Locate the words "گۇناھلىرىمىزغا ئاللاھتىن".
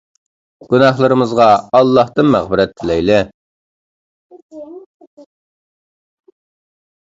0.69-2.31